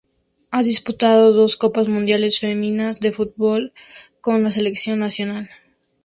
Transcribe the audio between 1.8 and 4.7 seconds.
Mundiales Femeninas de Fútbol con la